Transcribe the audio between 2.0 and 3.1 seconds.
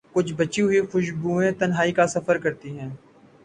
سفر کرتی ہیں۔